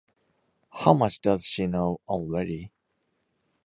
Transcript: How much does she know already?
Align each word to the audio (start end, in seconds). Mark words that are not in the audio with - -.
How 0.73 0.95
much 0.95 1.21
does 1.21 1.45
she 1.45 1.67
know 1.67 2.01
already? 2.07 2.71